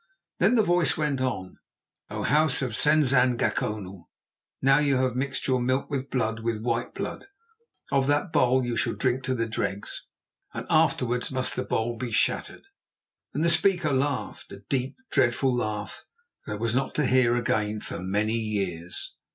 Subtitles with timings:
[0.39, 1.57] Then the voice went on:
[2.09, 4.05] "O House of Senzangacona!
[4.59, 7.25] now you have mixed your milk with blood, with white blood.
[7.91, 10.07] Of that bowl you shall drink to the dregs,
[10.55, 12.63] and afterwards must the bowl be shattered";
[13.35, 16.03] and the speaker laughed—a deep, dreadful laugh
[16.47, 19.13] that I was not to hear again for years.